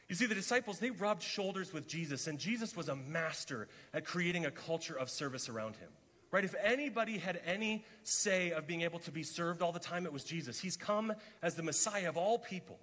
[0.09, 4.05] You see, the disciples, they rubbed shoulders with Jesus, and Jesus was a master at
[4.05, 5.89] creating a culture of service around him.
[6.31, 6.45] Right?
[6.45, 10.13] If anybody had any say of being able to be served all the time, it
[10.13, 10.59] was Jesus.
[10.59, 11.13] He's come
[11.43, 12.79] as the Messiah of all people.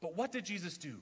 [0.00, 0.96] But what did Jesus do?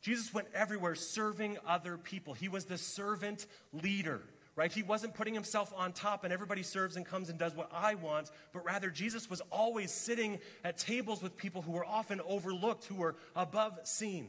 [0.00, 2.34] Jesus went everywhere serving other people.
[2.34, 4.20] He was the servant leader
[4.56, 4.72] right?
[4.72, 7.96] He wasn't putting himself on top and everybody serves and comes and does what I
[7.96, 12.84] want, but rather Jesus was always sitting at tables with people who were often overlooked,
[12.84, 14.28] who were above seen.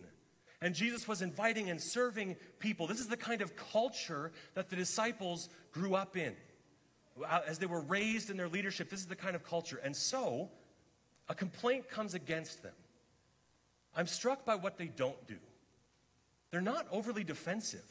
[0.62, 2.88] And Jesus was inviting and serving people.
[2.88, 6.36] This is the kind of culture that the disciples grew up in.
[7.48, 9.80] As they were raised in their leadership, this is the kind of culture.
[9.84, 10.50] And so,
[11.30, 12.74] a complaint comes against them.
[13.96, 15.38] I'm struck by what they don't do.
[16.52, 17.86] They're not overly defensive.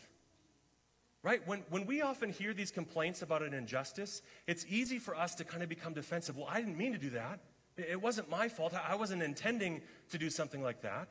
[1.22, 1.46] Right?
[1.48, 5.44] When, when we often hear these complaints about an injustice, it's easy for us to
[5.44, 6.36] kind of become defensive.
[6.36, 7.40] Well, I didn't mean to do that.
[7.78, 8.74] It wasn't my fault.
[8.74, 11.08] I wasn't intending to do something like that.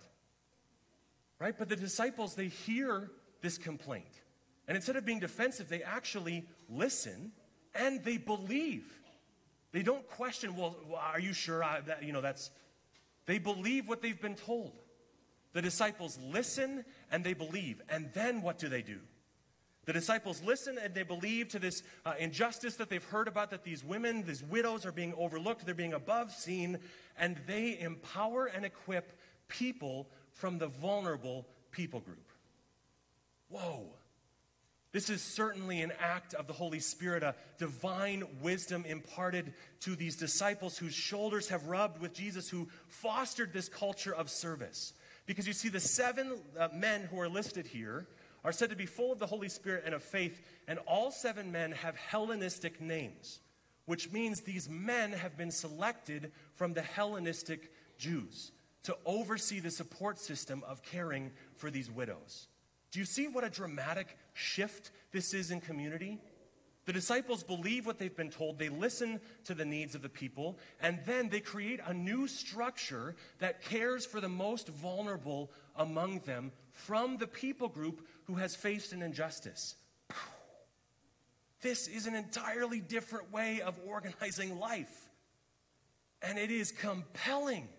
[1.44, 1.60] Right?
[1.60, 4.22] But the disciples, they hear this complaint.
[4.66, 7.34] And instead of being defensive, they actually listen
[7.76, 8.86] and they believe.
[9.74, 12.50] They don't question, well, are you sure I, that, you know, that's,
[13.26, 14.72] they believe what they've been told.
[15.52, 17.82] The disciples listen and they believe.
[17.90, 19.00] And then what do they do?
[19.84, 23.66] The disciples listen and they believe to this uh, injustice that they've heard about that
[23.66, 26.78] these women, these widows, are being overlooked, they're being above seen,
[27.18, 29.12] and they empower and equip
[29.50, 32.32] people from the vulnerable people group.
[33.50, 33.86] Whoa.
[34.92, 40.16] This is certainly an act of the Holy Spirit, a divine wisdom imparted to these
[40.16, 44.94] disciples whose shoulders have rubbed with Jesus, who fostered this culture of service.
[45.26, 48.06] Because you see, the seven uh, men who are listed here
[48.44, 51.52] are said to be full of the Holy Spirit and of faith, and all seven
[51.52, 53.40] men have Hellenistic names,
[53.86, 58.52] which means these men have been selected from the Hellenistic Jews
[58.84, 62.48] to oversee the support system of caring for these widows.
[62.92, 66.20] Do you see what a dramatic shift this is in community?
[66.86, 70.58] The disciples believe what they've been told, they listen to the needs of the people,
[70.82, 76.52] and then they create a new structure that cares for the most vulnerable among them
[76.72, 79.76] from the people group who has faced an injustice.
[81.62, 85.10] This is an entirely different way of organizing life,
[86.22, 87.70] and it is compelling.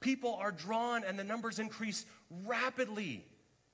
[0.00, 2.06] People are drawn, and the numbers increase
[2.46, 3.24] rapidly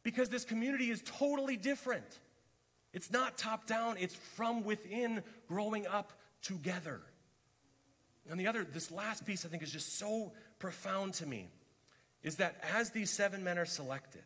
[0.02, 2.20] because this community is totally different.
[2.92, 7.00] It's not top down, it's from within growing up together.
[8.30, 11.48] And the other, this last piece I think is just so profound to me,
[12.22, 14.22] is that as these seven men are selected,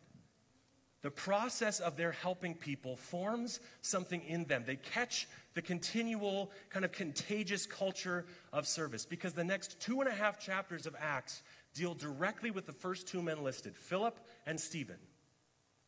[1.01, 4.63] the process of their helping people forms something in them.
[4.65, 10.09] They catch the continual, kind of contagious culture of service because the next two and
[10.09, 11.41] a half chapters of Acts
[11.73, 14.97] deal directly with the first two men listed Philip and Stephen.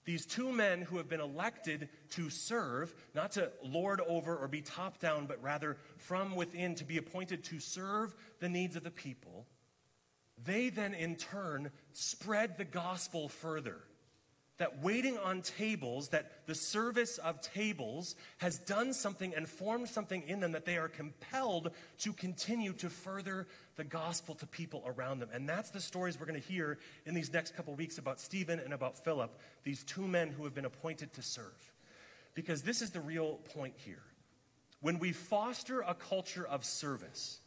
[0.04, 4.62] These two men who have been elected to serve, not to lord over or be
[4.62, 8.91] top down, but rather from within to be appointed to serve the needs of the
[8.91, 9.46] people,
[10.44, 13.82] they then in turn spread the gospel further
[14.62, 20.21] that waiting on tables, that the service of tables has done something and formed something
[20.28, 25.17] in them that they are compelled to continue to further the gospel to people around
[25.17, 25.30] them.
[25.34, 28.60] And that's the stories we're going to hear in these next couple weeks about Stephen
[28.60, 31.74] and about Philip, these two men who have been appointed to serve.
[32.36, 34.04] Because this is the real point here.
[34.80, 37.39] When we foster a culture of service,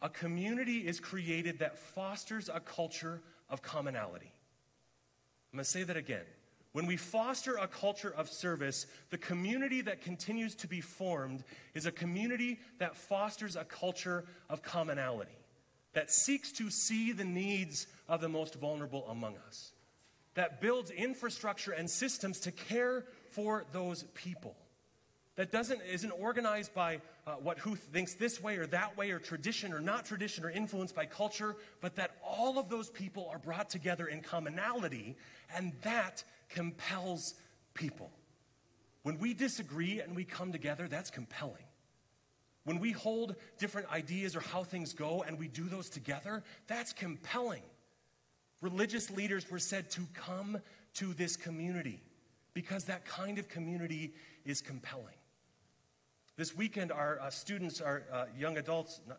[0.00, 4.32] a community is created that fosters a culture of commonality.
[5.52, 6.24] I'm going to say that again.
[6.72, 11.42] When we foster a culture of service, the community that continues to be formed
[11.74, 15.32] is a community that fosters a culture of commonality,
[15.94, 19.72] that seeks to see the needs of the most vulnerable among us,
[20.34, 24.54] that builds infrastructure and systems to care for those people
[25.38, 29.20] that doesn't isn't organized by uh, what who thinks this way or that way or
[29.20, 33.38] tradition or not tradition or influenced by culture but that all of those people are
[33.38, 35.16] brought together in commonality
[35.56, 37.34] and that compels
[37.72, 38.10] people.
[39.04, 41.64] When we disagree and we come together that's compelling.
[42.64, 46.92] When we hold different ideas or how things go and we do those together that's
[46.92, 47.62] compelling.
[48.60, 50.58] Religious leaders were said to come
[50.94, 52.02] to this community
[52.54, 54.14] because that kind of community
[54.44, 55.14] is compelling
[56.38, 59.18] This weekend, our uh, students, our uh, young adults, not,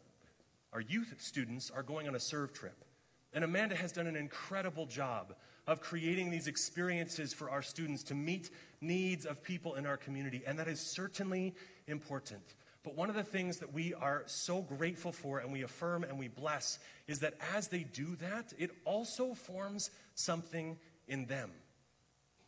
[0.71, 2.85] our youth students are going on a serve trip.
[3.33, 5.35] And Amanda has done an incredible job
[5.67, 10.43] of creating these experiences for our students to meet needs of people in our community.
[10.47, 11.55] And that is certainly
[11.87, 12.55] important.
[12.83, 16.17] But one of the things that we are so grateful for and we affirm and
[16.17, 20.77] we bless is that as they do that, it also forms something
[21.09, 21.51] in them.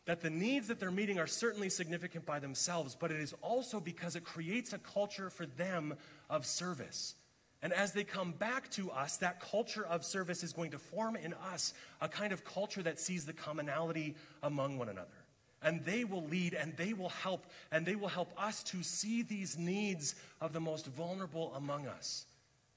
[0.06, 3.78] That the needs that they're meeting are certainly significant by themselves, but it is also
[3.78, 5.94] because it creates a culture for them
[6.28, 7.14] of service.
[7.62, 11.14] And as they come back to us, that culture of service is going to form
[11.14, 15.08] in us a kind of culture that sees the commonality among one another.
[15.62, 19.22] And they will lead and they will help, and they will help us to see
[19.22, 22.26] these needs of the most vulnerable among us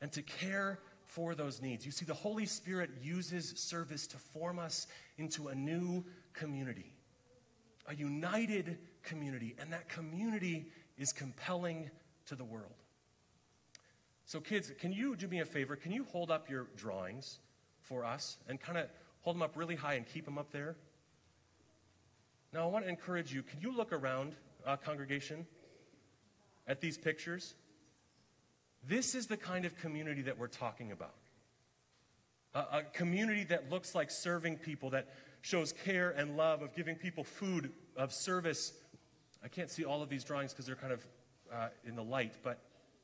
[0.02, 1.84] and to care for those needs.
[1.84, 4.86] You see, the Holy Spirit uses service to form us
[5.18, 6.94] into a new community,
[7.88, 10.68] a united community, and that community
[10.98, 11.90] is compelling
[12.26, 12.74] to the world.
[14.26, 15.76] So, kids, can you do me a favor?
[15.76, 17.40] Can you hold up your drawings
[17.82, 18.88] for us and kind of
[19.22, 20.76] hold them up really high and keep them up there?
[22.52, 23.44] Now, I want to encourage you.
[23.44, 25.46] Can you look around, uh, congregation,
[26.68, 27.54] at these pictures?
[28.88, 31.16] This is the kind of community that we're talking about.
[32.56, 35.10] A, a community that looks like serving people, that
[35.46, 38.74] shows care and love, of giving people food, of service.
[39.44, 41.06] I can't see all of these drawings because they're kind of
[41.54, 42.60] uh, in the light, but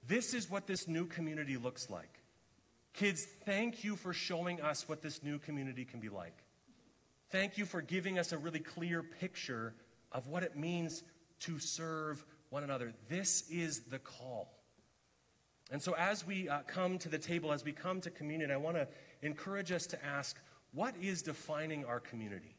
[0.08, 2.20] this is what this new community looks like.
[2.94, 6.36] Kids, thank you for showing us what this new community can be like.
[7.30, 9.76] Thank you for giving us a really clear picture
[10.12, 11.04] of what it means
[11.42, 12.92] to serve one another.
[13.08, 14.52] This is the call.
[15.72, 18.58] And so, as we uh, come to the table, as we come to communion, I
[18.58, 18.88] want to
[19.22, 20.38] encourage us to ask
[20.74, 22.56] what is defining our community?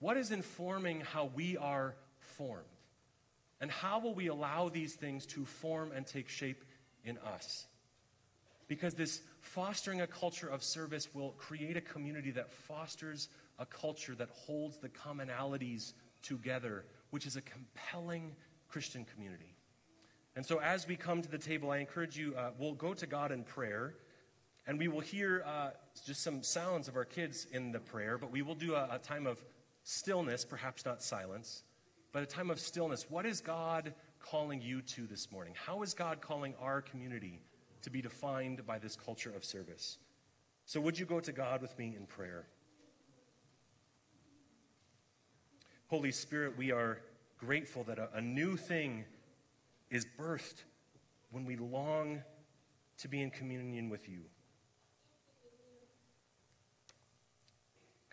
[0.00, 2.66] What is informing how we are formed?
[3.60, 6.64] And how will we allow these things to form and take shape
[7.04, 7.66] in us?
[8.66, 13.28] Because this fostering a culture of service will create a community that fosters
[13.58, 15.92] a culture that holds the commonalities
[16.22, 18.34] together, which is a compelling
[18.68, 19.54] Christian community.
[20.34, 23.06] And so, as we come to the table, I encourage you, uh, we'll go to
[23.06, 23.94] God in prayer,
[24.66, 25.70] and we will hear uh,
[26.06, 28.98] just some sounds of our kids in the prayer, but we will do a, a
[28.98, 29.44] time of
[29.82, 31.64] stillness, perhaps not silence
[32.12, 33.06] but a time of stillness.
[33.08, 35.54] What is God calling you to this morning?
[35.56, 37.40] How is God calling our community
[37.82, 39.98] to be defined by this culture of service?
[40.66, 42.46] So, would you go to God with me in prayer?
[45.88, 47.00] Holy Spirit, we are
[47.38, 49.04] grateful that a, a new thing
[49.90, 50.64] is birthed
[51.30, 52.22] when we long
[52.98, 54.20] to be in communion with you.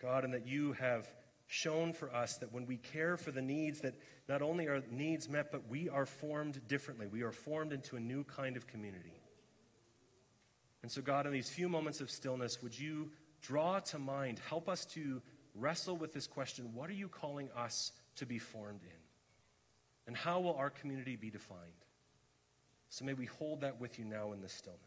[0.00, 1.08] God, and that you have
[1.46, 3.94] shown for us that when we care for the needs, that
[4.28, 7.06] not only are needs met, but we are formed differently.
[7.06, 9.20] We are formed into a new kind of community.
[10.82, 13.10] And so, God, in these few moments of stillness, would you
[13.42, 15.20] draw to mind, help us to
[15.54, 19.00] wrestle with this question what are you calling us to be formed in?
[20.06, 21.60] And how will our community be defined?
[22.88, 24.80] So may we hold that with you now in this stillness.